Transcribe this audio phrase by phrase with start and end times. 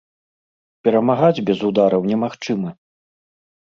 [0.87, 2.69] Перамагаць без удараў немагчыма.